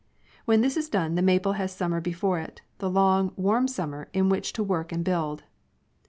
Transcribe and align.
When 0.45 0.61
this 0.61 0.77
is 0.77 0.89
done 0.89 1.13
the 1.13 1.21
maple 1.21 1.53
has 1.53 1.71
sum 1.71 1.91
mer 1.91 2.01
before 2.01 2.39
it, 2.39 2.63
the 2.79 2.89
long, 2.89 3.33
warm 3.35 3.67
summer 3.67 4.09
in 4.13 4.29
which 4.29 4.51
to 4.53 4.63
work 4.63 4.91
and 4.91 5.03
build. 5.05 5.43